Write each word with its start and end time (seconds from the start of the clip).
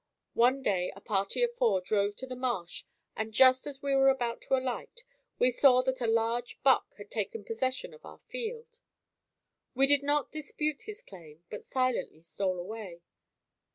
One 0.33 0.63
day 0.63 0.91
a 0.95 0.99
party 0.99 1.43
of 1.43 1.53
four 1.53 1.79
drove 1.79 2.15
to 2.15 2.25
the 2.25 2.35
marsh 2.35 2.85
and 3.15 3.31
just 3.31 3.67
as 3.67 3.83
we 3.83 3.93
were 3.93 4.07
about 4.09 4.41
to 4.41 4.55
alight, 4.55 5.03
we 5.37 5.51
saw 5.51 5.83
that 5.83 6.01
a 6.01 6.07
large 6.07 6.57
buck 6.63 6.95
had 6.97 7.11
taken 7.11 7.43
possession 7.43 7.93
of 7.93 8.03
our 8.03 8.17
field. 8.27 8.79
We 9.75 9.85
did 9.85 10.01
not 10.01 10.31
dispute 10.31 10.81
his 10.87 11.03
claim, 11.03 11.43
but 11.51 11.63
silently 11.63 12.23
stole 12.23 12.57
away. 12.57 13.03